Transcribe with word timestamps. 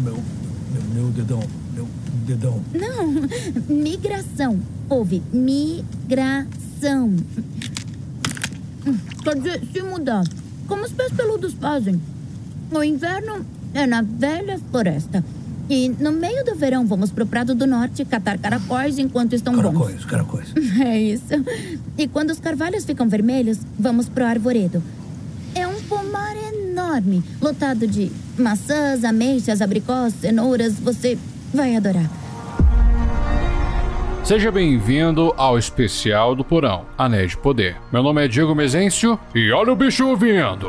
Meu, 0.00 0.14
meu, 0.72 0.82
meu 0.94 1.10
dedão, 1.10 1.42
meu 1.74 1.88
dedão. 2.26 2.60
Não, 2.74 3.28
migração. 3.74 4.58
Houve 4.88 5.22
migração. 5.32 7.14
Quer 9.22 9.34
dizer, 9.36 9.62
se 9.72 9.82
mudar, 9.82 10.24
como 10.68 10.84
os 10.84 10.92
pés 10.92 11.12
peludos 11.12 11.54
fazem. 11.54 12.00
O 12.70 12.82
inverno 12.82 13.44
é 13.74 13.86
na 13.86 14.02
velha 14.02 14.58
floresta. 14.70 15.24
E 15.68 15.88
no 15.88 16.12
meio 16.12 16.44
do 16.44 16.54
verão 16.54 16.86
vamos 16.86 17.10
pro 17.10 17.26
Prado 17.26 17.52
do 17.52 17.66
Norte 17.66 18.04
catar 18.04 18.38
caracóis 18.38 18.98
enquanto 19.00 19.32
estão 19.32 19.56
Caracóis, 19.56 19.94
bons. 19.96 20.04
caracóis. 20.04 20.48
É 20.80 20.96
isso. 21.00 21.24
E 21.98 22.06
quando 22.06 22.30
os 22.30 22.38
carvalhos 22.38 22.84
ficam 22.84 23.08
vermelhos, 23.08 23.58
vamos 23.76 24.08
pro 24.08 24.24
arvoredo. 24.24 24.80
É 25.56 25.66
um 25.66 25.80
pomar 25.82 26.36
enorme, 26.36 26.65
lotado 27.40 27.86
de 27.86 28.10
maçãs, 28.38 29.04
ameixas, 29.04 29.60
abricós, 29.60 30.14
cenouras. 30.14 30.78
Você 30.80 31.18
vai 31.52 31.76
adorar. 31.76 32.10
Seja 34.24 34.50
bem-vindo 34.50 35.32
ao 35.36 35.56
especial 35.56 36.34
do 36.34 36.44
Porão, 36.44 36.84
Anéis 36.98 37.30
de 37.30 37.38
Poder. 37.38 37.76
Meu 37.92 38.02
nome 38.02 38.24
é 38.24 38.28
Diego 38.28 38.56
Mezencio 38.56 39.18
e 39.32 39.52
olha 39.52 39.72
o 39.72 39.76
bicho 39.76 40.16
vindo! 40.16 40.68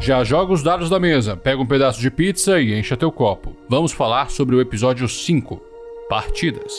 Já 0.00 0.22
joga 0.24 0.52
os 0.52 0.62
dados 0.62 0.90
da 0.90 1.00
mesa, 1.00 1.34
pega 1.36 1.60
um 1.60 1.66
pedaço 1.66 2.00
de 2.00 2.10
pizza 2.10 2.60
e 2.60 2.78
encha 2.78 2.96
teu 2.96 3.10
copo. 3.10 3.56
Vamos 3.68 3.92
falar 3.92 4.30
sobre 4.30 4.54
o 4.54 4.60
episódio 4.60 5.08
5, 5.08 5.60
Partidas. 6.08 6.72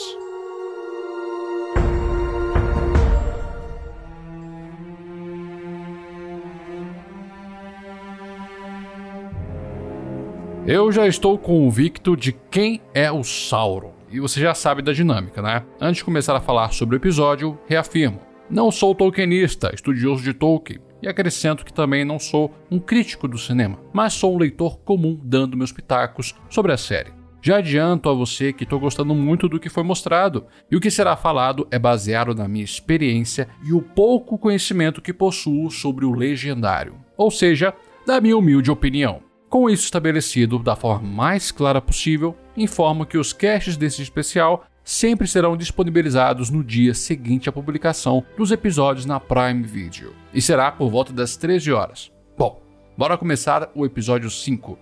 Eu 10.68 10.90
já 10.90 11.06
estou 11.06 11.38
convicto 11.38 12.16
de 12.16 12.32
quem 12.32 12.80
é 12.92 13.08
o 13.12 13.22
Sauron. 13.22 13.92
E 14.10 14.18
você 14.18 14.40
já 14.40 14.52
sabe 14.52 14.82
da 14.82 14.92
dinâmica, 14.92 15.40
né? 15.40 15.62
Antes 15.80 15.98
de 15.98 16.04
começar 16.04 16.34
a 16.34 16.40
falar 16.40 16.72
sobre 16.72 16.96
o 16.96 16.98
episódio, 16.98 17.56
reafirmo: 17.68 18.18
não 18.50 18.72
sou 18.72 18.92
tolkienista, 18.92 19.70
estudioso 19.72 20.24
de 20.24 20.34
Tolkien, 20.34 20.80
e 21.00 21.06
acrescento 21.06 21.64
que 21.64 21.72
também 21.72 22.04
não 22.04 22.18
sou 22.18 22.52
um 22.68 22.80
crítico 22.80 23.28
do 23.28 23.38
cinema, 23.38 23.78
mas 23.92 24.14
sou 24.14 24.34
um 24.34 24.38
leitor 24.38 24.80
comum 24.80 25.16
dando 25.22 25.56
meus 25.56 25.70
pitacos 25.70 26.34
sobre 26.50 26.72
a 26.72 26.76
série. 26.76 27.12
Já 27.40 27.58
adianto 27.58 28.08
a 28.08 28.12
você 28.12 28.52
que 28.52 28.64
estou 28.64 28.80
gostando 28.80 29.14
muito 29.14 29.48
do 29.48 29.60
que 29.60 29.68
foi 29.68 29.84
mostrado, 29.84 30.46
e 30.68 30.74
o 30.74 30.80
que 30.80 30.90
será 30.90 31.14
falado 31.16 31.68
é 31.70 31.78
baseado 31.78 32.34
na 32.34 32.48
minha 32.48 32.64
experiência 32.64 33.46
e 33.64 33.72
o 33.72 33.80
pouco 33.80 34.36
conhecimento 34.36 35.00
que 35.00 35.12
possuo 35.12 35.70
sobre 35.70 36.04
o 36.04 36.12
legendário, 36.12 36.96
ou 37.16 37.30
seja, 37.30 37.72
da 38.04 38.20
minha 38.20 38.36
humilde 38.36 38.68
opinião. 38.68 39.25
Com 39.48 39.70
isso 39.70 39.84
estabelecido 39.84 40.58
da 40.58 40.74
forma 40.74 41.08
mais 41.08 41.52
clara 41.52 41.80
possível, 41.80 42.36
informo 42.56 43.06
que 43.06 43.16
os 43.16 43.32
casts 43.32 43.76
desse 43.76 44.02
especial 44.02 44.64
sempre 44.82 45.26
serão 45.26 45.56
disponibilizados 45.56 46.50
no 46.50 46.64
dia 46.64 46.92
seguinte 46.94 47.48
à 47.48 47.52
publicação 47.52 48.24
dos 48.36 48.50
episódios 48.50 49.06
na 49.06 49.20
Prime 49.20 49.62
Video, 49.62 50.12
e 50.34 50.42
será 50.42 50.72
por 50.72 50.90
volta 50.90 51.12
das 51.12 51.36
13 51.36 51.72
horas. 51.72 52.10
Bom, 52.36 52.60
bora 52.98 53.16
começar 53.16 53.70
o 53.74 53.86
episódio 53.86 54.28
5: 54.28 54.76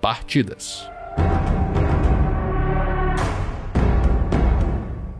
Partidas. 0.00 0.88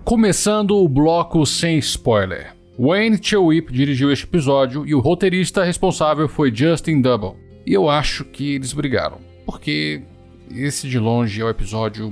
Começando 0.05 0.77
o 0.77 0.89
bloco 0.89 1.45
sem 1.45 1.79
spoiler. 1.79 2.55
Wayne 2.79 3.19
Chewip 3.23 3.73
dirigiu 3.73 4.11
este 4.11 4.25
episódio 4.25 4.87
e 4.87 4.95
o 4.95 5.01
roteirista 5.01 5.65
responsável 5.65 6.29
foi 6.29 6.55
Justin 6.55 7.01
Double. 7.01 7.46
E 7.67 7.73
eu 7.73 7.91
acho 7.91 8.25
que 8.25 8.55
eles 8.55 8.73
brigaram, 8.73 9.19
porque 9.45 10.03
esse 10.51 10.89
de 10.89 10.99
longe 10.99 11.41
é 11.41 11.45
o 11.45 11.51
episódio 11.51 12.09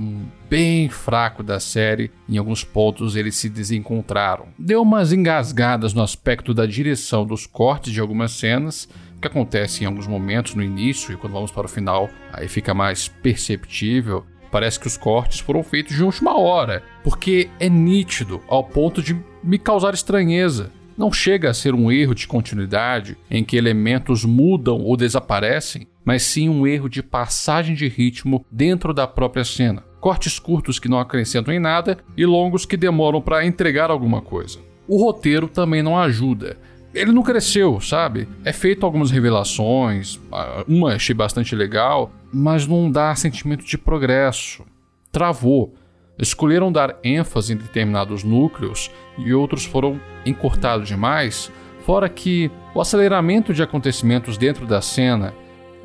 bem 0.49 0.89
fraco 0.89 1.41
da 1.41 1.59
série. 1.59 2.11
Em 2.27 2.37
alguns 2.37 2.63
pontos 2.63 3.15
eles 3.15 3.35
se 3.35 3.47
desencontraram. 3.47 4.47
Deu 4.59 4.81
umas 4.81 5.13
engasgadas 5.13 5.93
no 5.93 6.03
aspecto 6.03 6.53
da 6.53 6.65
direção 6.65 7.25
dos 7.25 7.45
cortes 7.45 7.93
de 7.93 8.01
algumas 8.01 8.31
cenas, 8.31 8.89
que 9.21 9.27
acontece 9.27 9.83
em 9.83 9.87
alguns 9.87 10.07
momentos 10.07 10.53
no 10.55 10.61
início 10.61 11.13
e 11.13 11.17
quando 11.17 11.33
vamos 11.33 11.51
para 11.51 11.65
o 11.65 11.69
final, 11.69 12.09
aí 12.33 12.47
fica 12.49 12.73
mais 12.73 13.07
perceptível. 13.07 14.25
Parece 14.51 14.79
que 14.79 14.87
os 14.87 14.97
cortes 14.97 15.39
foram 15.39 15.63
feitos 15.63 15.95
de 15.95 16.03
última 16.03 16.37
hora, 16.37 16.83
porque 17.03 17.49
é 17.59 17.69
nítido 17.69 18.41
ao 18.47 18.63
ponto 18.63 19.01
de 19.01 19.17
me 19.43 19.57
causar 19.57 19.93
estranheza. 19.93 20.71
Não 20.97 21.11
chega 21.11 21.49
a 21.49 21.53
ser 21.53 21.75
um 21.75 21.91
erro 21.91 22.15
de 22.15 22.25
continuidade 22.25 23.17
em 23.29 23.43
que 23.43 23.57
elementos 23.57 24.23
mudam 24.23 24.79
ou 24.79 24.95
desaparecem, 24.95 25.87
mas 26.05 26.23
sim 26.23 26.47
um 26.47 26.65
erro 26.65 26.87
de 26.87 27.03
passagem 27.03 27.75
de 27.75 27.87
ritmo 27.87 28.45
dentro 28.49 28.93
da 28.93 29.05
própria 29.05 29.43
cena. 29.43 29.83
Cortes 29.99 30.39
curtos 30.39 30.79
que 30.79 30.87
não 30.87 30.99
acrescentam 30.99 31.53
em 31.53 31.59
nada 31.59 31.97
e 32.15 32.25
longos 32.25 32.65
que 32.65 32.77
demoram 32.77 33.21
para 33.21 33.45
entregar 33.45 33.89
alguma 33.89 34.21
coisa. 34.21 34.59
O 34.87 35.03
roteiro 35.03 35.47
também 35.47 35.81
não 35.81 35.97
ajuda. 35.97 36.57
Ele 36.93 37.11
não 37.11 37.23
cresceu, 37.23 37.81
sabe? 37.81 38.25
É 38.45 38.53
feito 38.53 38.85
algumas 38.85 39.11
revelações, 39.11 40.17
uma 40.65 40.93
achei 40.93 41.13
bastante 41.13 41.53
legal, 41.53 42.09
mas 42.31 42.65
não 42.65 42.89
dá 42.89 43.13
sentimento 43.15 43.65
de 43.65 43.77
progresso. 43.77 44.63
Travou. 45.11 45.73
Escolheram 46.17 46.71
dar 46.71 46.97
ênfase 47.03 47.53
em 47.53 47.57
determinados 47.57 48.23
núcleos 48.23 48.89
e 49.17 49.33
outros 49.33 49.65
foram 49.65 49.99
encurtados 50.25 50.87
demais, 50.87 51.51
fora 51.85 52.09
que 52.09 52.49
o 52.73 52.81
aceleramento 52.81 53.53
de 53.53 53.61
acontecimentos 53.61 54.37
dentro 54.37 54.65
da 54.65 54.81
cena 54.81 55.33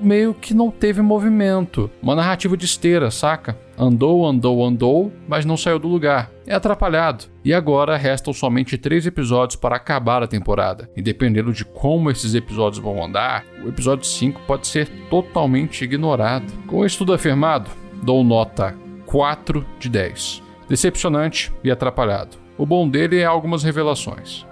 meio 0.00 0.34
que 0.34 0.54
não 0.54 0.70
teve 0.70 1.02
movimento. 1.02 1.90
Uma 2.02 2.14
narrativa 2.14 2.56
de 2.56 2.64
esteira, 2.64 3.10
saca? 3.10 3.58
Andou, 3.78 4.26
andou, 4.26 4.64
andou, 4.64 5.12
mas 5.28 5.44
não 5.44 5.56
saiu 5.56 5.78
do 5.78 5.88
lugar. 5.88 6.30
É 6.46 6.54
atrapalhado. 6.54 7.26
E 7.44 7.52
agora 7.52 7.96
restam 7.96 8.32
somente 8.32 8.78
três 8.78 9.06
episódios 9.06 9.56
para 9.56 9.76
acabar 9.76 10.22
a 10.22 10.26
temporada. 10.26 10.90
E 10.96 11.02
dependendo 11.02 11.52
de 11.52 11.64
como 11.64 12.10
esses 12.10 12.34
episódios 12.34 12.82
vão 12.82 13.04
andar, 13.04 13.44
o 13.64 13.68
episódio 13.68 14.04
5 14.04 14.40
pode 14.46 14.66
ser 14.66 14.88
totalmente 15.08 15.84
ignorado. 15.84 16.50
Com 16.66 16.84
isso 16.84 16.98
tudo 16.98 17.12
afirmado, 17.12 17.70
dou 18.02 18.24
nota 18.24 18.74
4 19.10 19.66
de 19.80 19.88
10. 19.88 20.40
Decepcionante 20.68 21.52
e 21.64 21.70
atrapalhado. 21.70 22.36
O 22.56 22.64
bom 22.64 22.88
dele 22.88 23.18
é 23.18 23.24
algumas 23.24 23.64
revelações. 23.64 24.46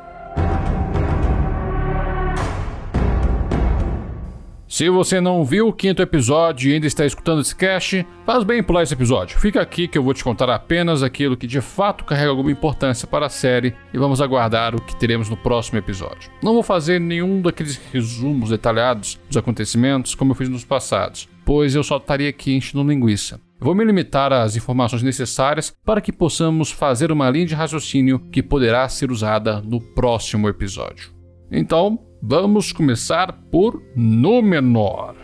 Se 4.66 4.90
você 4.90 5.20
não 5.20 5.44
viu 5.44 5.68
o 5.68 5.72
quinto 5.72 6.02
episódio 6.02 6.70
e 6.70 6.74
ainda 6.74 6.88
está 6.88 7.06
escutando 7.06 7.40
esse 7.40 7.54
cast, 7.54 8.04
faz 8.26 8.42
bem 8.42 8.60
pular 8.62 8.82
esse 8.82 8.94
episódio. 8.94 9.38
Fica 9.38 9.62
aqui 9.62 9.86
que 9.86 9.96
eu 9.96 10.02
vou 10.02 10.12
te 10.12 10.24
contar 10.24 10.50
apenas 10.50 11.04
aquilo 11.04 11.36
que 11.36 11.46
de 11.46 11.60
fato 11.60 12.04
carrega 12.04 12.30
alguma 12.30 12.50
importância 12.50 13.06
para 13.06 13.26
a 13.26 13.30
série 13.30 13.74
e 13.94 13.98
vamos 13.98 14.20
aguardar 14.20 14.74
o 14.74 14.82
que 14.82 14.96
teremos 14.96 15.30
no 15.30 15.36
próximo 15.36 15.78
episódio. 15.78 16.30
Não 16.42 16.52
vou 16.52 16.64
fazer 16.64 17.00
nenhum 17.00 17.40
daqueles 17.40 17.76
resumos 17.92 18.50
detalhados 18.50 19.20
dos 19.28 19.36
acontecimentos 19.36 20.16
como 20.16 20.32
eu 20.32 20.36
fiz 20.36 20.48
nos 20.48 20.64
passados, 20.64 21.28
pois 21.44 21.76
eu 21.76 21.84
só 21.84 21.96
estaria 21.96 22.28
aqui 22.28 22.54
enchendo 22.54 22.86
linguiça. 22.86 23.40
Vou 23.60 23.74
me 23.74 23.84
limitar 23.84 24.32
às 24.32 24.54
informações 24.54 25.02
necessárias 25.02 25.74
para 25.84 26.00
que 26.00 26.12
possamos 26.12 26.70
fazer 26.70 27.10
uma 27.10 27.28
linha 27.28 27.46
de 27.46 27.54
raciocínio 27.56 28.20
que 28.30 28.40
poderá 28.40 28.88
ser 28.88 29.10
usada 29.10 29.60
no 29.60 29.80
próximo 29.80 30.48
episódio. 30.48 31.10
Então, 31.50 31.98
vamos 32.22 32.70
começar 32.70 33.32
por 33.50 33.82
Númenor. 33.96 35.16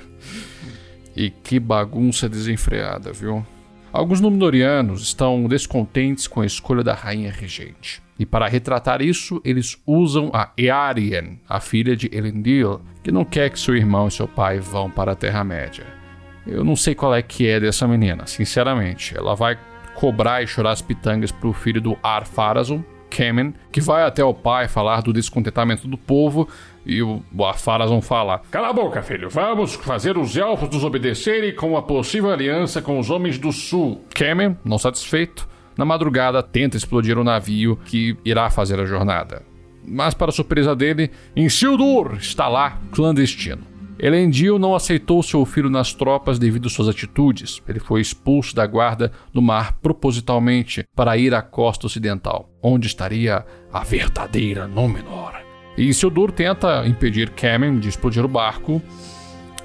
E 1.14 1.30
que 1.30 1.60
bagunça 1.60 2.28
desenfreada, 2.28 3.12
viu? 3.12 3.46
Alguns 3.92 4.20
Númenóreanos 4.20 5.02
estão 5.02 5.46
descontentes 5.46 6.26
com 6.26 6.40
a 6.40 6.46
escolha 6.46 6.82
da 6.82 6.92
rainha 6.92 7.30
regente. 7.30 8.02
E 8.18 8.26
para 8.26 8.48
retratar 8.48 9.00
isso, 9.00 9.40
eles 9.44 9.80
usam 9.86 10.30
a 10.32 10.50
Earien, 10.58 11.40
a 11.48 11.60
filha 11.60 11.94
de 11.94 12.10
Elendil, 12.12 12.80
que 13.02 13.12
não 13.12 13.24
quer 13.24 13.50
que 13.50 13.60
seu 13.60 13.76
irmão 13.76 14.08
e 14.08 14.10
seu 14.10 14.26
pai 14.26 14.58
vão 14.58 14.90
para 14.90 15.12
a 15.12 15.16
Terra-média. 15.16 16.03
Eu 16.46 16.64
não 16.64 16.76
sei 16.76 16.94
qual 16.94 17.14
é 17.14 17.22
que 17.22 17.46
é 17.46 17.58
dessa 17.58 17.86
menina, 17.88 18.26
sinceramente. 18.26 19.16
Ela 19.16 19.34
vai 19.34 19.58
cobrar 19.94 20.42
e 20.42 20.46
chorar 20.46 20.72
as 20.72 20.82
pitangas 20.82 21.32
pro 21.32 21.52
filho 21.52 21.80
do 21.80 21.96
Ar-Pharazôn, 22.02 22.82
Kemen, 23.08 23.54
que 23.70 23.80
vai 23.80 24.02
até 24.02 24.24
o 24.24 24.34
pai 24.34 24.66
falar 24.66 25.00
do 25.00 25.12
descontentamento 25.12 25.86
do 25.86 25.96
povo 25.96 26.48
e 26.84 27.00
o 27.02 27.22
Ar-Pharazôn 27.38 28.00
fala: 28.00 28.42
Cala 28.50 28.68
a 28.68 28.72
boca, 28.72 29.02
filho. 29.02 29.30
Vamos 29.30 29.74
fazer 29.74 30.18
os 30.18 30.36
elfos 30.36 30.68
nos 30.68 30.84
obedecerem 30.84 31.54
com 31.54 31.70
uma 31.70 31.82
possível 31.82 32.30
aliança 32.30 32.82
com 32.82 32.98
os 32.98 33.10
homens 33.10 33.38
do 33.38 33.52
sul. 33.52 34.04
Kemen, 34.14 34.56
não 34.64 34.78
satisfeito, 34.78 35.48
na 35.76 35.84
madrugada 35.84 36.42
tenta 36.42 36.76
explodir 36.76 37.16
o 37.18 37.24
navio 37.24 37.78
que 37.84 38.16
irá 38.24 38.50
fazer 38.50 38.78
a 38.80 38.84
jornada. 38.84 39.42
Mas, 39.86 40.14
para 40.14 40.32
surpresa 40.32 40.74
dele, 40.74 41.10
Isildur 41.36 42.16
está 42.16 42.48
lá, 42.48 42.78
clandestino. 42.90 43.73
Elendil 43.98 44.58
não 44.58 44.74
aceitou 44.74 45.22
seu 45.22 45.44
filho 45.44 45.70
nas 45.70 45.92
tropas 45.92 46.38
devido 46.38 46.68
suas 46.68 46.88
atitudes. 46.88 47.62
Ele 47.68 47.78
foi 47.78 48.00
expulso 48.00 48.54
da 48.54 48.66
guarda 48.66 49.12
do 49.32 49.40
mar 49.40 49.78
propositalmente 49.80 50.84
para 50.94 51.16
ir 51.16 51.34
à 51.34 51.40
costa 51.40 51.86
ocidental, 51.86 52.50
onde 52.62 52.86
estaria 52.86 53.44
a 53.72 53.84
verdadeira 53.84 54.66
Númenor. 54.66 55.34
E 55.76 55.84
Isildur 55.88 56.32
tenta 56.32 56.86
impedir 56.86 57.30
Kemen 57.30 57.78
de 57.78 57.88
explodir 57.88 58.24
o 58.24 58.28
barco, 58.28 58.82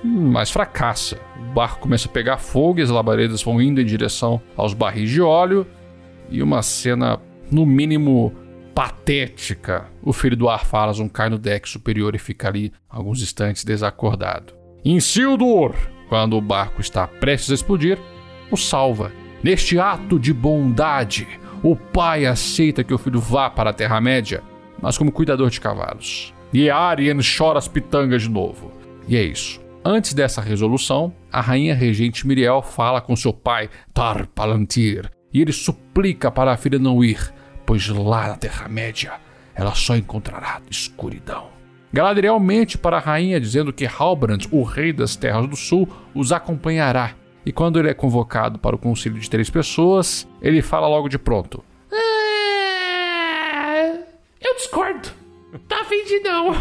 mas 0.04 0.50
fracassa. 0.50 1.20
O 1.38 1.54
barco 1.54 1.82
começa 1.82 2.08
a 2.08 2.12
pegar 2.12 2.38
fogo 2.38 2.80
e 2.80 2.84
as 2.84 2.90
labaredas 2.90 3.44
vão 3.44 3.62
indo 3.62 3.82
em 3.82 3.86
direção 3.86 4.42
aos 4.56 4.74
barris 4.74 5.10
de 5.10 5.22
óleo. 5.22 5.68
E 6.30 6.42
uma 6.44 6.62
cena, 6.62 7.20
no 7.52 7.66
mínimo, 7.66 8.34
patética. 8.80 9.88
O 10.02 10.14
filho 10.14 10.38
do 10.38 10.48
Arpharazon 10.48 11.10
cai 11.10 11.30
no 11.30 11.38
deck 11.38 11.68
superior 11.68 12.16
e 12.16 12.18
fica 12.18 12.48
ali 12.48 12.72
alguns 12.90 13.22
instantes 13.22 13.66
desacordado. 13.66 14.54
Isildur, 14.86 15.76
quando 16.08 16.38
o 16.38 16.42
barco 16.42 16.80
está 16.80 17.06
prestes 17.06 17.52
a 17.52 17.56
explodir, 17.56 18.00
o 18.50 18.56
salva. 18.56 19.12
Neste 19.44 19.78
ato 19.78 20.18
de 20.18 20.34
bondade, 20.34 21.28
o 21.62 21.76
pai 21.76 22.26
aceita 22.26 22.82
que 22.82 22.94
o 22.94 22.98
filho 22.98 23.20
vá 23.20 23.50
para 23.50 23.72
a 23.72 23.74
Terra-média, 23.74 24.42
mas 24.82 24.98
como 24.98 25.12
cuidador 25.12 25.50
de 25.50 25.60
cavalos. 25.60 26.34
E 26.54 26.70
Arien 26.70 27.20
chora 27.20 27.60
as 27.60 27.68
pitangas 27.68 28.22
de 28.22 28.30
novo. 28.30 28.72
E 29.10 29.18
é 29.18 29.24
isso. 29.24 29.60
Antes 29.84 30.14
dessa 30.14 30.40
resolução, 30.40 31.14
a 31.30 31.42
rainha 31.42 31.76
regente 31.76 32.26
Miriel 32.26 32.62
fala 32.62 33.02
com 33.02 33.14
seu 33.14 33.34
pai, 33.34 33.70
Tar 33.94 34.26
Palantir, 34.28 35.12
e 35.34 35.42
ele 35.42 35.52
suplica 35.52 36.32
para 36.32 36.54
a 36.54 36.58
filha 36.58 36.80
não 36.80 37.04
ir, 37.04 37.34
pois 37.70 37.88
lá 37.88 38.30
na 38.30 38.36
Terra-média 38.36 39.14
ela 39.54 39.76
só 39.76 39.96
encontrará 39.96 40.60
escuridão. 40.72 41.50
Galadriel 41.94 42.40
mente 42.40 42.80
para 42.80 42.98
a 42.98 43.00
rainha 43.00 43.40
dizendo 43.40 43.72
que 43.72 43.86
Halbrand, 43.86 44.48
o 44.50 44.64
rei 44.64 44.92
das 44.92 45.16
Terras 45.16 45.48
do 45.48 45.56
Sul, 45.56 45.88
os 46.16 46.32
acompanhará. 46.32 47.12
E 47.46 47.52
quando 47.52 47.78
ele 47.78 47.92
é 47.92 47.94
convocado 47.94 48.58
para 48.58 48.76
o 48.76 48.80
conselho 48.80 49.20
de 49.20 49.30
três 49.30 49.52
pessoas, 49.52 50.28
ele 50.42 50.64
fala 50.64 50.88
logo 50.88 51.08
de 51.08 51.20
pronto: 51.20 51.64
É... 51.92 54.00
Eu 54.42 54.56
discordo. 54.56 55.08
Tá 55.68 55.82
afim 55.82 56.04
de 56.06 56.22
não. 56.22 56.56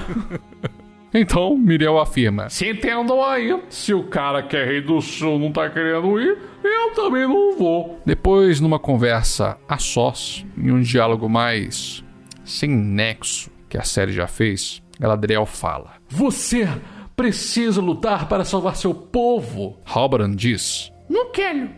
Então, 1.20 1.58
Miriel 1.58 1.98
afirma: 1.98 2.48
Se 2.48 2.70
entendam 2.70 3.24
aí, 3.24 3.60
se 3.68 3.92
o 3.92 4.04
cara 4.04 4.40
que 4.40 4.56
é 4.56 4.64
rei 4.64 4.80
do 4.80 5.00
sul 5.00 5.36
não 5.36 5.50
tá 5.50 5.68
querendo 5.68 6.20
ir, 6.20 6.38
eu 6.62 6.94
também 6.94 7.26
não 7.26 7.56
vou. 7.56 8.00
Depois, 8.06 8.60
numa 8.60 8.78
conversa 8.78 9.58
a 9.68 9.78
sós, 9.78 10.46
em 10.56 10.70
um 10.70 10.80
diálogo 10.80 11.28
mais 11.28 12.04
sem 12.44 12.70
nexo 12.70 13.50
que 13.68 13.76
a 13.76 13.82
série 13.82 14.12
já 14.12 14.28
fez, 14.28 14.80
Galadriel 15.00 15.44
fala: 15.44 15.94
Você 16.08 16.68
precisa 17.16 17.80
lutar 17.80 18.28
para 18.28 18.44
salvar 18.44 18.76
seu 18.76 18.94
povo. 18.94 19.76
Halbrand 19.84 20.36
diz: 20.36 20.92
Não 21.08 21.32
quero. 21.32 21.68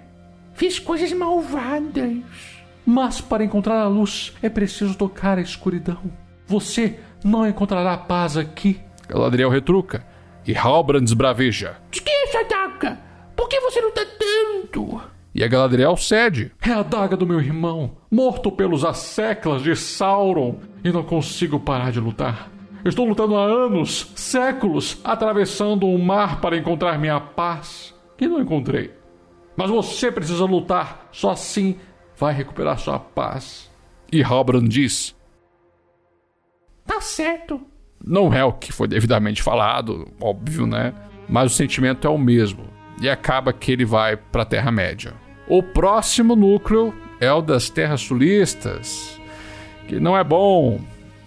Fiz 0.52 0.78
coisas 0.78 1.10
malvadas. 1.14 2.18
Mas 2.84 3.22
para 3.22 3.42
encontrar 3.42 3.80
a 3.80 3.88
luz 3.88 4.34
é 4.42 4.50
preciso 4.50 4.94
tocar 4.98 5.38
a 5.38 5.42
escuridão. 5.42 6.02
Você 6.46 6.98
não 7.24 7.48
encontrará 7.48 7.96
paz 7.96 8.36
aqui. 8.36 8.80
Galadriel 9.10 9.50
retruca. 9.50 10.06
E 10.46 10.56
Halbrand 10.56 11.04
esbraveja. 11.04 11.76
Esqueça, 11.92 12.44
Daga. 12.48 12.98
Por 13.36 13.48
que 13.48 13.60
você 13.60 13.80
luta 13.80 14.06
tanto? 14.06 15.00
E 15.34 15.42
a 15.42 15.48
Galadriel 15.48 15.96
cede. 15.96 16.52
É 16.62 16.70
a 16.70 16.82
daga 16.82 17.16
do 17.16 17.26
meu 17.26 17.40
irmão, 17.40 17.96
morto 18.10 18.50
pelos 18.50 18.84
asseclas 18.84 19.62
de 19.62 19.76
Sauron, 19.76 20.58
e 20.82 20.90
não 20.90 21.04
consigo 21.04 21.60
parar 21.60 21.92
de 21.92 22.00
lutar. 22.00 22.50
Estou 22.84 23.04
lutando 23.04 23.36
há 23.36 23.44
anos, 23.44 24.12
séculos, 24.16 25.00
atravessando 25.04 25.86
o 25.86 25.98
mar 25.98 26.40
para 26.40 26.56
encontrar 26.56 26.98
minha 26.98 27.20
paz, 27.20 27.94
e 28.18 28.26
não 28.26 28.40
encontrei. 28.40 28.92
Mas 29.56 29.70
você 29.70 30.10
precisa 30.10 30.44
lutar, 30.44 31.08
só 31.12 31.30
assim 31.30 31.78
vai 32.16 32.32
recuperar 32.32 32.78
sua 32.78 32.98
paz. 32.98 33.70
E 34.12 34.22
Halbrand 34.22 34.68
diz: 34.68 35.16
Tá 36.84 37.00
certo. 37.00 37.60
Não 38.04 38.32
é 38.32 38.44
o 38.44 38.52
que 38.52 38.72
foi 38.72 38.88
devidamente 38.88 39.42
falado, 39.42 40.08
óbvio, 40.20 40.66
né? 40.66 40.94
Mas 41.28 41.52
o 41.52 41.54
sentimento 41.54 42.06
é 42.06 42.10
o 42.10 42.18
mesmo. 42.18 42.64
E 43.00 43.08
acaba 43.08 43.52
que 43.52 43.70
ele 43.72 43.84
vai 43.84 44.16
para 44.16 44.42
a 44.42 44.46
Terra-média. 44.46 45.14
O 45.48 45.62
próximo 45.62 46.34
núcleo 46.34 46.94
é 47.20 47.30
o 47.32 47.42
das 47.42 47.68
Terras 47.68 48.00
Sulistas, 48.00 49.20
que 49.88 49.98
não 49.98 50.16
é 50.16 50.24
bom, 50.24 50.80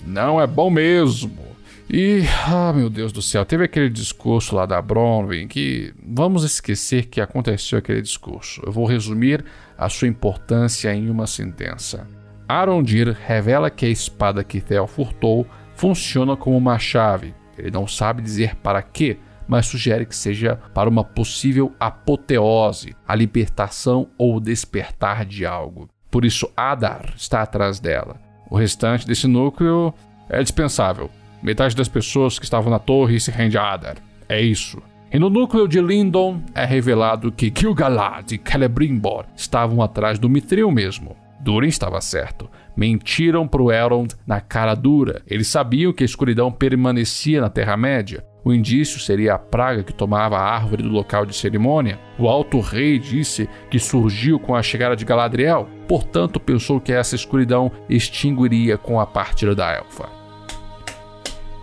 não 0.05 0.39
é 0.41 0.47
bom 0.47 0.69
mesmo. 0.69 1.43
E, 1.89 2.23
ah, 2.47 2.73
meu 2.73 2.89
Deus 2.89 3.11
do 3.11 3.21
céu, 3.21 3.45
teve 3.45 3.65
aquele 3.65 3.89
discurso 3.89 4.55
lá 4.55 4.65
da 4.65 4.81
Bronwyn 4.81 5.47
que 5.47 5.93
vamos 6.03 6.43
esquecer 6.43 7.05
que 7.05 7.21
aconteceu 7.21 7.77
aquele 7.77 8.01
discurso. 8.01 8.61
Eu 8.65 8.71
vou 8.71 8.85
resumir 8.85 9.45
a 9.77 9.89
sua 9.89 10.07
importância 10.07 10.93
em 10.93 11.09
uma 11.09 11.27
sentença. 11.27 12.07
Arondir 12.47 13.15
revela 13.25 13.69
que 13.69 13.85
a 13.85 13.89
espada 13.89 14.43
que 14.43 14.61
Theo 14.61 14.87
furtou 14.87 15.45
funciona 15.75 16.35
como 16.35 16.57
uma 16.57 16.77
chave. 16.79 17.33
Ele 17.57 17.71
não 17.71 17.87
sabe 17.87 18.21
dizer 18.21 18.55
para 18.55 18.81
quê, 18.81 19.17
mas 19.47 19.67
sugere 19.67 20.05
que 20.05 20.15
seja 20.15 20.59
para 20.73 20.89
uma 20.89 21.03
possível 21.03 21.71
apoteose, 21.79 22.95
a 23.07 23.15
libertação 23.15 24.07
ou 24.17 24.39
despertar 24.39 25.25
de 25.25 25.45
algo. 25.45 25.89
Por 26.09 26.25
isso, 26.25 26.49
Adar 26.55 27.13
está 27.15 27.41
atrás 27.41 27.79
dela. 27.79 28.19
O 28.49 28.57
restante 28.57 29.07
desse 29.07 29.27
núcleo 29.27 29.93
é 30.29 30.41
dispensável. 30.41 31.09
Metade 31.41 31.75
das 31.75 31.87
pessoas 31.87 32.39
que 32.39 32.45
estavam 32.45 32.71
na 32.71 32.79
torre 32.79 33.19
se 33.19 33.31
rende 33.31 33.57
a 33.57 33.73
Adar. 33.73 33.97
É 34.29 34.39
isso. 34.41 34.81
E 35.11 35.19
no 35.19 35.29
núcleo 35.29 35.67
de 35.67 35.79
Lindon 35.79 36.41
é 36.55 36.65
revelado 36.65 37.31
que 37.31 37.53
Gil-galad 37.55 38.31
e 38.31 38.41
Celebrimbor 38.43 39.25
estavam 39.35 39.81
atrás 39.81 40.17
do 40.17 40.29
Mithril 40.29 40.71
mesmo. 40.71 41.15
Durin 41.43 41.67
estava 41.67 41.99
certo. 41.99 42.49
Mentiram 42.75 43.47
para 43.47 43.61
o 43.61 43.71
Elrond 43.71 44.15
na 44.25 44.39
cara 44.39 44.73
dura. 44.75 45.21
Eles 45.27 45.47
sabiam 45.47 45.91
que 45.91 46.03
a 46.03 46.05
escuridão 46.05 46.51
permanecia 46.51 47.41
na 47.41 47.49
Terra-média. 47.49 48.23
O 48.45 48.53
indício 48.53 48.99
seria 48.99 49.35
a 49.35 49.39
praga 49.39 49.83
que 49.83 49.93
tomava 49.93 50.37
a 50.37 50.41
árvore 50.41 50.83
do 50.83 50.89
local 50.89 51.25
de 51.25 51.35
cerimônia. 51.35 51.99
O 52.17 52.27
Alto 52.27 52.59
Rei 52.59 52.97
disse 52.97 53.49
que 53.69 53.79
surgiu 53.79 54.39
com 54.39 54.55
a 54.55 54.63
chegada 54.63 54.95
de 54.95 55.05
Galadriel, 55.05 55.67
portanto 55.87 56.39
pensou 56.39 56.79
que 56.79 56.91
essa 56.91 57.15
escuridão 57.15 57.71
extinguiria 57.89 58.77
com 58.77 58.99
a 58.99 59.05
partida 59.05 59.55
da 59.55 59.71
elfa. 59.71 60.09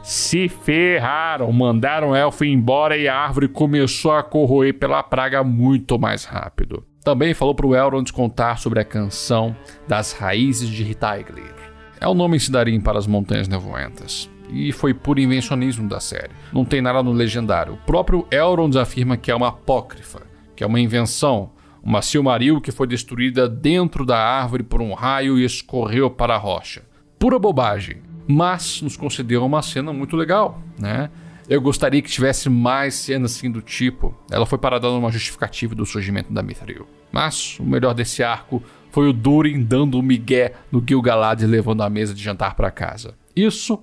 Se 0.02 0.48
ferraram, 0.48 1.52
mandaram 1.52 2.10
o 2.10 2.16
elfo 2.16 2.44
embora 2.44 2.96
e 2.96 3.06
a 3.06 3.14
árvore 3.14 3.48
começou 3.48 4.12
a 4.12 4.22
corroer 4.22 4.74
pela 4.74 5.02
praga 5.02 5.44
muito 5.44 5.98
mais 5.98 6.24
rápido. 6.24 6.89
Também 7.02 7.32
falou 7.32 7.54
para 7.54 7.66
o 7.66 7.74
Elrond 7.74 8.12
contar 8.12 8.58
sobre 8.58 8.80
a 8.80 8.84
canção 8.84 9.56
das 9.88 10.12
raízes 10.12 10.68
de 10.68 10.82
Hitaeglir. 10.82 11.54
É 11.98 12.06
o 12.06 12.14
nome 12.14 12.36
em 12.36 12.40
Sindarin 12.40 12.80
para 12.80 12.98
as 12.98 13.06
Montanhas 13.06 13.48
Nevoentas. 13.48 14.30
E 14.50 14.72
foi 14.72 14.92
puro 14.92 15.20
invencionismo 15.20 15.88
da 15.88 16.00
série. 16.00 16.32
Não 16.52 16.64
tem 16.64 16.82
nada 16.82 17.02
no 17.02 17.12
legendário. 17.12 17.74
O 17.74 17.86
próprio 17.86 18.26
Elrond 18.30 18.76
afirma 18.76 19.16
que 19.16 19.30
é 19.30 19.34
uma 19.34 19.48
apócrifa, 19.48 20.22
que 20.54 20.64
é 20.64 20.66
uma 20.66 20.80
invenção, 20.80 21.52
uma 21.82 22.02
Silmaril 22.02 22.60
que 22.60 22.72
foi 22.72 22.86
destruída 22.86 23.48
dentro 23.48 24.04
da 24.04 24.18
árvore 24.18 24.62
por 24.62 24.82
um 24.82 24.92
raio 24.92 25.38
e 25.38 25.44
escorreu 25.44 26.10
para 26.10 26.34
a 26.34 26.38
rocha. 26.38 26.82
Pura 27.18 27.38
bobagem, 27.38 28.02
mas 28.26 28.82
nos 28.82 28.96
concedeu 28.96 29.44
uma 29.44 29.62
cena 29.62 29.92
muito 29.92 30.16
legal, 30.16 30.60
né? 30.78 31.10
Eu 31.50 31.60
gostaria 31.60 32.00
que 32.00 32.08
tivesse 32.08 32.48
mais 32.48 32.94
cenas 32.94 33.34
assim 33.34 33.50
do 33.50 33.60
tipo. 33.60 34.14
Ela 34.30 34.46
foi 34.46 34.56
para 34.56 34.78
dar 34.78 34.88
uma 34.92 35.10
justificativa 35.10 35.74
do 35.74 35.84
surgimento 35.84 36.32
da 36.32 36.44
Mithril. 36.44 36.86
Mas 37.10 37.58
o 37.58 37.64
melhor 37.64 37.92
desse 37.92 38.22
arco 38.22 38.62
foi 38.92 39.08
o 39.08 39.12
Durin 39.12 39.64
dando 39.64 39.98
o 39.98 40.02
migué 40.02 40.52
no 40.70 40.80
Gil-galad 40.80 41.42
e 41.42 41.46
levando 41.46 41.82
a 41.82 41.90
mesa 41.90 42.14
de 42.14 42.22
jantar 42.22 42.54
para 42.54 42.70
casa. 42.70 43.16
Isso 43.34 43.82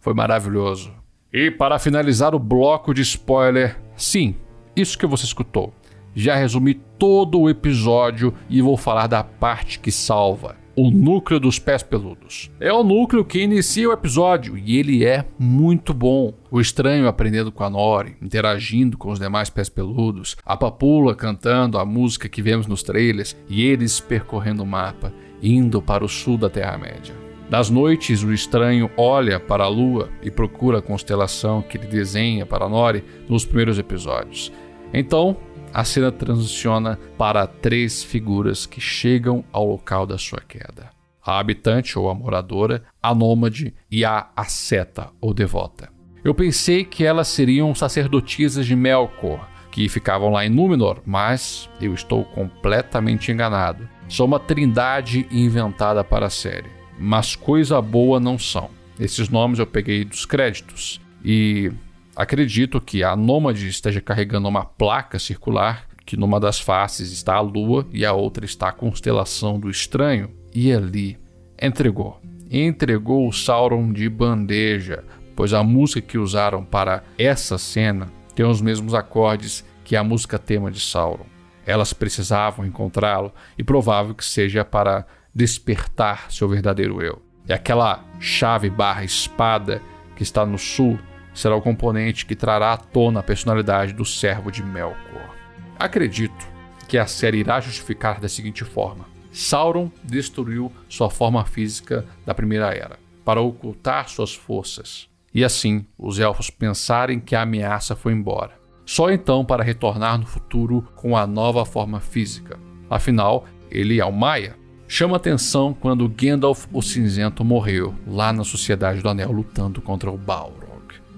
foi 0.00 0.12
maravilhoso. 0.12 0.92
E 1.32 1.50
para 1.50 1.78
finalizar 1.78 2.34
o 2.34 2.38
bloco 2.38 2.92
de 2.92 3.00
spoiler, 3.00 3.80
sim, 3.96 4.36
isso 4.76 4.98
que 4.98 5.06
você 5.06 5.24
escutou. 5.24 5.72
Já 6.14 6.36
resumi 6.36 6.74
todo 6.74 7.40
o 7.40 7.48
episódio 7.48 8.34
e 8.50 8.60
vou 8.60 8.76
falar 8.76 9.06
da 9.06 9.24
parte 9.24 9.78
que 9.78 9.90
salva 9.90 10.61
o 10.76 10.90
núcleo 10.90 11.38
dos 11.38 11.58
pés 11.58 11.82
peludos. 11.82 12.50
É 12.58 12.72
o 12.72 12.82
núcleo 12.82 13.24
que 13.24 13.42
inicia 13.42 13.88
o 13.88 13.92
episódio 13.92 14.56
e 14.56 14.78
ele 14.78 15.04
é 15.04 15.24
muito 15.38 15.92
bom. 15.92 16.32
O 16.50 16.60
estranho 16.60 17.08
aprendendo 17.08 17.52
com 17.52 17.64
a 17.64 17.70
Nori, 17.70 18.16
interagindo 18.20 18.96
com 18.96 19.10
os 19.10 19.18
demais 19.18 19.50
pés 19.50 19.68
peludos, 19.68 20.36
a 20.44 20.56
Papula 20.56 21.14
cantando 21.14 21.78
a 21.78 21.84
música 21.84 22.28
que 22.28 22.42
vemos 22.42 22.66
nos 22.66 22.82
trailers 22.82 23.36
e 23.48 23.64
eles 23.64 24.00
percorrendo 24.00 24.62
o 24.62 24.66
mapa, 24.66 25.12
indo 25.42 25.82
para 25.82 26.04
o 26.04 26.08
sul 26.08 26.36
da 26.36 26.48
Terra-média. 26.50 27.14
Das 27.50 27.68
noites, 27.68 28.22
o 28.22 28.32
estranho 28.32 28.90
olha 28.96 29.38
para 29.38 29.64
a 29.64 29.68
lua 29.68 30.08
e 30.22 30.30
procura 30.30 30.78
a 30.78 30.82
constelação 30.82 31.60
que 31.60 31.76
ele 31.76 31.86
desenha 31.86 32.46
para 32.46 32.68
Nori 32.68 33.04
nos 33.28 33.44
primeiros 33.44 33.78
episódios. 33.78 34.50
Então, 34.94 35.36
a 35.72 35.84
cena 35.84 36.12
transiciona 36.12 36.98
para 37.16 37.46
três 37.46 38.02
figuras 38.02 38.66
que 38.66 38.80
chegam 38.80 39.44
ao 39.52 39.66
local 39.66 40.06
da 40.06 40.18
sua 40.18 40.40
queda: 40.40 40.90
a 41.24 41.38
habitante 41.38 41.98
ou 41.98 42.08
a 42.10 42.14
moradora, 42.14 42.84
a 43.02 43.14
nômade 43.14 43.74
e 43.90 44.04
a 44.04 44.28
asceta 44.36 45.10
ou 45.20 45.32
devota. 45.32 45.90
Eu 46.24 46.34
pensei 46.34 46.84
que 46.84 47.04
elas 47.04 47.28
seriam 47.28 47.74
sacerdotisas 47.74 48.64
de 48.64 48.76
Melkor, 48.76 49.48
que 49.72 49.88
ficavam 49.88 50.30
lá 50.30 50.46
em 50.46 50.48
Númenor, 50.50 51.00
mas 51.04 51.68
eu 51.80 51.94
estou 51.94 52.24
completamente 52.24 53.32
enganado. 53.32 53.88
São 54.08 54.26
uma 54.26 54.38
trindade 54.38 55.26
inventada 55.32 56.04
para 56.04 56.26
a 56.26 56.30
série, 56.30 56.70
mas 56.98 57.34
coisa 57.34 57.80
boa 57.80 58.20
não 58.20 58.38
são. 58.38 58.70
Esses 59.00 59.28
nomes 59.28 59.58
eu 59.58 59.66
peguei 59.66 60.04
dos 60.04 60.24
créditos. 60.24 61.00
E 61.24 61.72
acredito 62.14 62.80
que 62.80 63.02
a 63.02 63.16
Nômade 63.16 63.68
esteja 63.68 64.00
carregando 64.00 64.48
uma 64.48 64.64
placa 64.64 65.18
circular 65.18 65.86
que 66.04 66.16
numa 66.16 66.40
das 66.40 66.60
faces 66.60 67.12
está 67.12 67.34
a 67.34 67.40
lua 67.40 67.86
e 67.92 68.04
a 68.04 68.12
outra 68.12 68.44
está 68.44 68.68
a 68.68 68.72
constelação 68.72 69.58
do 69.58 69.70
estranho. 69.70 70.30
E 70.54 70.72
ali 70.72 71.18
entregou. 71.60 72.20
Entregou 72.50 73.26
o 73.26 73.32
Sauron 73.32 73.92
de 73.92 74.08
bandeja, 74.08 75.04
pois 75.34 75.54
a 75.54 75.62
música 75.62 76.00
que 76.00 76.18
usaram 76.18 76.64
para 76.64 77.02
essa 77.16 77.56
cena 77.56 78.08
tem 78.34 78.44
os 78.44 78.60
mesmos 78.60 78.94
acordes 78.94 79.64
que 79.84 79.96
a 79.96 80.04
música 80.04 80.38
tema 80.38 80.70
de 80.70 80.80
Sauron. 80.80 81.26
Elas 81.64 81.92
precisavam 81.92 82.66
encontrá-lo 82.66 83.32
e 83.56 83.62
provável 83.62 84.14
que 84.14 84.24
seja 84.24 84.64
para 84.64 85.06
despertar 85.34 86.30
seu 86.30 86.48
verdadeiro 86.48 87.00
eu. 87.00 87.22
E 87.48 87.52
aquela 87.52 88.04
chave 88.20 88.68
barra 88.68 89.04
espada 89.04 89.80
que 90.16 90.22
está 90.22 90.44
no 90.44 90.58
sul 90.58 90.98
será 91.34 91.56
o 91.56 91.62
componente 91.62 92.26
que 92.26 92.36
trará 92.36 92.72
à 92.72 92.76
tona 92.76 93.20
a 93.20 93.22
personalidade 93.22 93.92
do 93.92 94.04
servo 94.04 94.50
de 94.50 94.62
Melkor. 94.62 95.34
Acredito 95.78 96.46
que 96.88 96.98
a 96.98 97.06
série 97.06 97.38
irá 97.38 97.60
justificar 97.60 98.20
da 98.20 98.28
seguinte 98.28 98.64
forma: 98.64 99.06
Sauron 99.32 99.90
destruiu 100.04 100.70
sua 100.88 101.08
forma 101.08 101.44
física 101.44 102.04
da 102.26 102.34
Primeira 102.34 102.74
Era 102.74 102.98
para 103.24 103.40
ocultar 103.40 104.08
suas 104.08 104.34
forças, 104.34 105.08
e 105.32 105.44
assim 105.44 105.86
os 105.96 106.18
elfos 106.18 106.50
pensarem 106.50 107.18
que 107.18 107.34
a 107.34 107.42
ameaça 107.42 107.96
foi 107.96 108.12
embora. 108.12 108.60
Só 108.84 109.10
então 109.10 109.44
para 109.44 109.62
retornar 109.62 110.18
no 110.18 110.26
futuro 110.26 110.86
com 110.96 111.16
a 111.16 111.26
nova 111.26 111.64
forma 111.64 112.00
física. 112.00 112.58
Afinal, 112.90 113.46
ele 113.70 114.00
é 114.00 114.04
o 114.04 114.12
Maia. 114.12 114.56
Chama 114.86 115.16
atenção 115.16 115.72
quando 115.72 116.08
Gandalf 116.08 116.66
o 116.70 116.82
Cinzento 116.82 117.42
morreu 117.42 117.94
lá 118.06 118.32
na 118.32 118.44
Sociedade 118.44 119.00
do 119.00 119.08
Anel 119.08 119.32
lutando 119.32 119.80
contra 119.80 120.10
o 120.10 120.18
Balrog. 120.18 120.61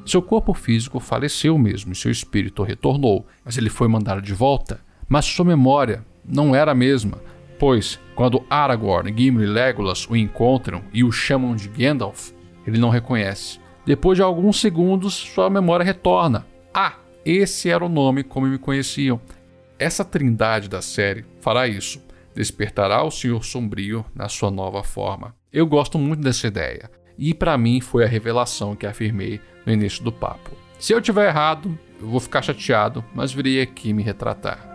Seu 0.05 0.21
corpo 0.21 0.53
físico 0.53 1.01
faleceu 1.01 1.57
mesmo 1.57 1.93
e 1.93 1.97
seu 1.97 2.11
espírito 2.11 2.63
retornou, 2.63 3.27
mas 3.45 3.57
ele 3.57 3.71
foi 3.71 3.89
mandado 3.89 4.21
de 4.21 4.35
volta. 4.35 4.81
Mas 5.09 5.25
sua 5.25 5.45
memória 5.45 6.05
não 6.25 6.55
era 6.55 6.73
a 6.73 6.75
mesma, 6.75 7.23
pois 7.59 7.99
quando 8.15 8.45
Aragorn, 8.51 9.15
Gimli 9.17 9.45
e 9.45 9.47
Legolas 9.47 10.07
o 10.09 10.15
encontram 10.15 10.83
e 10.93 11.03
o 11.03 11.11
chamam 11.11 11.57
de 11.57 11.69
Gandalf, 11.69 12.33
ele 12.67 12.79
não 12.79 12.91
reconhece. 12.91 13.59
Depois 13.87 14.17
de 14.17 14.23
alguns 14.23 14.61
segundos, 14.61 15.15
sua 15.15 15.51
memória 15.51 15.85
retorna. 15.85 16.47
Ah, 16.73 16.95
esse 17.25 17.71
era 17.71 17.85
o 17.85 17.89
nome 17.89 18.23
como 18.23 18.47
me 18.47 18.59
conheciam. 18.59 19.21
Essa 19.79 20.05
trindade 20.05 20.69
da 20.69 20.81
série 20.81 21.25
fará 21.41 21.67
isso. 21.67 22.03
Despertará 22.35 23.03
o 23.03 23.11
Senhor 23.11 23.45
Sombrio 23.45 24.05
na 24.15 24.29
sua 24.29 24.51
nova 24.51 24.83
forma. 24.83 25.35
Eu 25.53 25.67
gosto 25.67 25.99
muito 25.99 26.23
dessa 26.23 26.47
ideia. 26.47 26.91
E 27.17 27.33
para 27.33 27.57
mim 27.57 27.81
foi 27.81 28.05
a 28.05 28.09
revelação 28.09 28.75
que 28.75 28.87
afirmei 28.87 29.41
no 29.65 29.73
início 29.73 30.03
do 30.03 30.13
papo. 30.13 30.51
Se 30.79 30.93
eu 30.93 31.01
tiver 31.01 31.29
errado, 31.29 31.79
eu 32.01 32.09
vou 32.09 32.21
ficar 32.21 32.43
chateado, 32.43 33.05
mas 33.15 33.33
virei 33.33 33.63
aqui 33.63 33.93
me 33.93 34.03
retratar. 34.03 34.75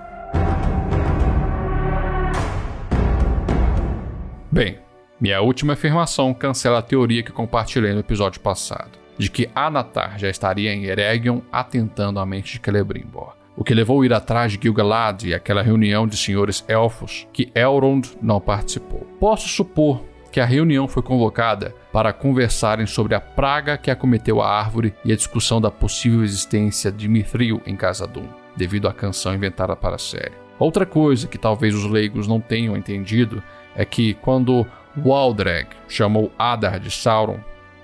Bem, 4.52 4.80
minha 5.22 5.42
última 5.42 5.74
afirmação 5.74 6.34
cancela 6.34 6.80
a 6.80 6.82
teoria 6.82 7.22
que 7.22 7.32
compartilhei 7.32 7.94
no 7.94 8.00
episódio 8.00 8.40
passado, 8.40 8.98
de 9.18 9.30
que 9.30 9.50
Anatar 9.54 10.18
já 10.18 10.30
estaria 10.30 10.74
em 10.74 10.86
Eregion 10.86 11.42
atentando 11.52 12.20
à 12.20 12.26
mente 12.26 12.58
de 12.58 12.66
Celebrimbor. 12.66 13.36
O 13.56 13.64
que 13.64 13.74
levou 13.74 14.02
a 14.02 14.06
ir 14.06 14.14
atrás 14.14 14.54
de 14.54 14.60
Gil-galad 14.62 15.24
e 15.26 15.34
aquela 15.34 15.62
reunião 15.62 16.08
de 16.08 16.16
senhores 16.16 16.64
elfos 16.68 17.28
que 17.34 17.52
Elrond 17.54 18.08
não 18.22 18.40
participou. 18.40 19.02
Posso 19.20 19.50
supor 19.50 20.04
que 20.32 20.40
a 20.40 20.46
reunião 20.46 20.88
foi 20.88 21.02
convocada 21.02 21.74
para 21.92 22.14
conversarem 22.14 22.86
sobre 22.86 23.16
a 23.16 23.20
praga 23.20 23.78
que 23.78 23.92
acometeu 23.92 24.42
a 24.42 24.50
árvore 24.50 24.94
e 25.04 25.12
a 25.12 25.16
discussão 25.16 25.60
da 25.60 25.72
possível 25.72 26.24
existência 26.24 26.92
de 26.92 27.08
Mithril 27.08 27.62
em 27.66 27.76
Khazad-dûm, 27.76 28.28
devido 28.56 28.88
à 28.88 28.94
canção 28.94 29.34
inventada 29.34 29.76
para 29.76 29.96
a 29.96 30.00
série. 30.00 30.34
Outra 30.58 30.86
coisa 30.86 31.28
que 31.28 31.38
talvez 31.38 31.74
os 31.74 31.86
leigos 31.86 32.28
não 32.28 32.40
tenham 32.40 32.76
entendido 32.76 33.42
é 33.76 33.86
que 33.86 34.14
quando 34.16 34.68
Waldrag 34.98 35.70
chamou 35.88 36.32
Adar 36.38 36.80
de 36.80 36.92
Sauron, 36.92 37.40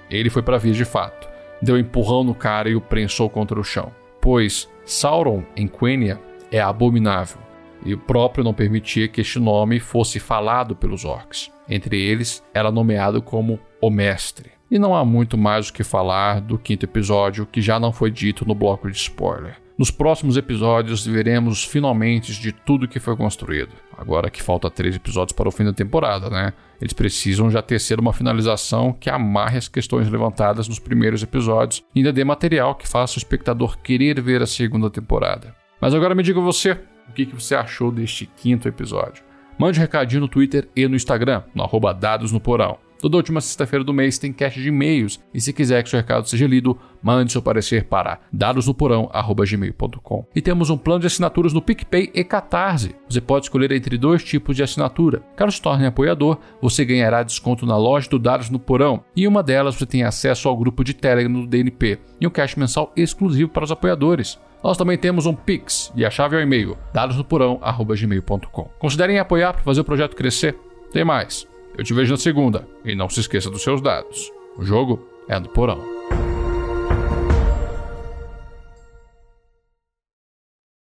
ele 0.10 0.30
foi 0.30 0.42
para 0.42 0.58
vir 0.58 0.74
de 0.74 0.86
fato, 0.86 1.28
deu 1.62 1.76
um 1.76 1.80
empurrão 1.80 2.24
no 2.24 2.36
cara 2.36 2.70
e 2.70 2.76
o 2.76 2.82
prensou 2.82 3.30
contra 3.30 3.60
o 3.60 3.64
chão, 3.64 3.92
pois 4.22 4.70
Sauron 4.86 5.44
em 5.56 5.68
Quenya 5.68 6.20
é 6.52 6.60
abominável 6.60 7.45
e 7.86 7.94
o 7.94 7.98
próprio 7.98 8.44
não 8.44 8.54
permitia 8.54 9.08
que 9.08 9.22
este 9.22 9.40
nome 9.40 9.80
fosse 9.80 10.20
falado 10.20 10.76
pelos 10.76 11.06
orcs. 11.06 11.52
Entre 11.70 12.02
eles, 12.02 12.44
era 12.54 12.72
nomeado 12.72 13.22
como 13.22 13.60
o 13.82 13.90
Mestre. 13.90 14.52
E 14.70 14.80
não 14.80 14.96
há 14.96 15.06
muito 15.06 15.38
mais 15.38 15.70
o 15.70 15.74
que 15.74 15.84
falar 15.84 16.42
do 16.42 16.58
quinto 16.58 16.86
episódio 16.86 17.46
que 17.46 17.62
já 17.62 17.80
não 17.80 17.94
foi 17.94 18.10
dito 18.10 18.48
no 18.48 18.56
bloco 18.56 18.90
de 18.90 18.98
spoiler. 18.98 19.58
Nos 19.78 19.92
próximos 19.92 20.38
episódios 20.38 21.06
veremos 21.06 21.64
finalmente 21.64 22.34
de 22.40 22.54
tudo 22.54 22.88
que 22.88 23.00
foi 23.00 23.16
construído. 23.16 23.74
Agora 23.98 24.30
que 24.30 24.42
falta 24.42 24.70
três 24.70 24.96
episódios 24.96 25.36
para 25.36 25.50
o 25.50 25.52
fim 25.52 25.66
da 25.66 25.74
temporada, 25.74 26.30
né? 26.30 26.54
Eles 26.80 26.94
precisam 26.94 27.52
já 27.52 27.62
tecer 27.62 28.00
uma 28.00 28.14
finalização 28.14 28.94
que 28.94 29.10
amarre 29.10 29.58
as 29.58 29.68
questões 29.68 30.10
levantadas 30.10 30.68
nos 30.68 30.80
primeiros 30.80 31.22
episódios 31.22 31.84
e 31.94 32.00
ainda 32.00 32.14
dê 32.14 32.24
material 32.24 32.76
que 32.76 32.88
faça 32.88 33.16
o 33.16 33.18
espectador 33.18 33.78
querer 33.80 34.22
ver 34.22 34.42
a 34.42 34.48
segunda 34.48 34.90
temporada. 34.90 35.54
Mas 35.82 35.94
agora 35.94 36.16
me 36.16 36.24
diga 36.24 36.40
você, 36.40 36.80
o 37.10 37.14
que, 37.14 37.26
que 37.26 37.36
você 37.36 37.56
achou 37.56 37.92
deste 37.92 38.26
quinto 38.26 38.68
episódio? 38.68 39.24
Mande 39.58 39.80
um 39.80 39.82
recadinho 39.82 40.22
no 40.22 40.28
Twitter 40.28 40.68
e 40.76 40.88
no 40.88 40.96
Instagram, 40.96 41.44
no 41.54 41.64
arroba 41.64 41.94
Dados 41.94 42.32
no 42.32 42.40
Porão. 42.40 42.78
Toda 43.00 43.18
última 43.18 43.42
sexta-feira 43.42 43.84
do 43.84 43.94
mês 43.94 44.18
tem 44.18 44.34
caixa 44.34 44.60
de 44.60 44.70
e-mails 44.70 45.20
e 45.34 45.42
se 45.42 45.54
quiser 45.54 45.84
que 45.84 45.90
seu 45.90 46.00
recado 46.00 46.28
seja 46.28 46.48
lido, 46.48 46.78
mande 47.02 47.32
seu 47.32 47.42
parecer 47.42 47.86
para 47.86 48.20
dadosnoporão.gmail.com. 48.32 50.26
E 50.36 50.42
temos 50.42 50.70
um 50.70 50.78
plano 50.78 51.02
de 51.02 51.08
assinaturas 51.08 51.54
no 51.54 51.62
PicPay 51.62 52.12
e 52.14 52.24
Catarse. 52.24 52.96
Você 53.08 53.22
pode 53.22 53.46
escolher 53.46 53.72
entre 53.72 53.98
dois 53.98 54.24
tipos 54.24 54.56
de 54.56 54.64
assinatura. 54.64 55.22
Caso 55.36 55.52
se 55.52 55.62
torne 55.62 55.86
apoiador, 55.86 56.40
você 56.62 56.84
ganhará 56.86 57.22
desconto 57.24 57.66
na 57.66 57.78
loja 57.78 58.10
do 58.10 58.20
Dados 58.20 58.50
no 58.50 58.60
Porão 58.60 59.04
e 59.16 59.28
uma 59.28 59.44
delas 59.44 59.76
você 59.76 59.86
tem 59.86 60.04
acesso 60.04 60.48
ao 60.48 60.58
grupo 60.58 60.84
de 60.84 60.94
Telegram 60.94 61.32
do 61.42 61.48
DNP 61.48 62.00
e 62.20 62.26
um 62.26 62.32
cash 62.32 62.56
mensal 62.56 62.92
exclusivo 62.96 63.50
para 63.50 63.64
os 63.64 63.72
apoiadores. 63.72 64.40
Nós 64.64 64.78
também 64.78 64.98
temos 64.98 65.28
um 65.28 65.36
Pix 65.36 65.94
e 65.96 66.04
a 66.04 66.10
chave 66.10 66.36
é 66.36 66.40
o 66.40 66.42
e-mail 66.42 66.76
dadosnoporão.gmail.com. 66.92 68.64
Considerem 68.80 69.20
apoiar 69.20 69.54
para 69.54 69.62
fazer 69.62 69.82
o 69.82 69.86
projeto 69.86 70.16
crescer. 70.16 70.58
Tem 70.92 71.06
mais. 71.06 71.48
Eu 71.78 71.84
te 71.84 71.94
vejo 71.94 72.12
na 72.12 72.18
segunda 72.18 72.68
e 72.84 72.96
não 72.96 73.10
se 73.10 73.20
esqueça 73.20 73.50
dos 73.50 73.62
seus 73.62 73.82
dados. 73.82 74.32
O 74.58 74.64
jogo 74.64 75.06
é 75.28 75.40
no 75.40 75.50
porão. 75.50 75.95